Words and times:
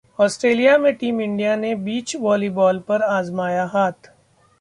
Australia 0.19 0.77
में 0.77 0.93
team 0.95 1.19
India 1.21 1.55
ने 1.55 1.73
beach 1.75 2.15
volleyball 2.15 2.79
पर 2.79 3.01
आजमाया 3.01 3.65
हाथ 3.65 4.11